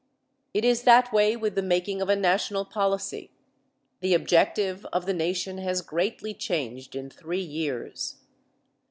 It 0.51 0.65
is 0.65 0.81
that 0.81 1.13
way 1.13 1.35
with 1.35 1.53
the 1.53 1.61
making 1.61 2.01
of 2.01 2.09
a 2.09 2.15
national 2.15 2.65
policy. 2.65 3.29
The 3.99 4.15
objective 4.15 4.83
of 4.91 5.05
the 5.05 5.13
nation 5.13 5.59
has 5.59 5.83
greatly 5.83 6.33
changed 6.33 6.95
in 6.95 7.11
three 7.11 7.43
years. 7.43 8.15